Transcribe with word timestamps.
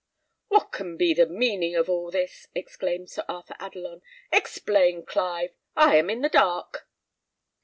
"What 0.47 0.71
can 0.71 0.97
be 0.97 1.13
the 1.13 1.27
meaning 1.27 1.75
of 1.75 1.87
all 1.87 2.09
this?" 2.09 2.47
exclaimed 2.55 3.11
Sir 3.11 3.23
Arthur 3.29 3.55
Adelon. 3.59 4.01
"Explain, 4.31 5.05
Clive: 5.05 5.53
I 5.75 5.97
am 5.97 6.09
in 6.09 6.21
the 6.23 6.29
dark." 6.29 6.87